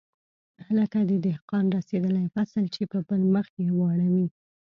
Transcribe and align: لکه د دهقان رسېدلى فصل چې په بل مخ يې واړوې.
لکه 0.77 0.99
د 1.09 1.11
دهقان 1.25 1.65
رسېدلى 1.77 2.23
فصل 2.33 2.63
چې 2.75 2.81
په 2.91 2.97
بل 3.07 3.21
مخ 3.33 3.47
يې 3.61 3.69
واړوې. 3.79 4.27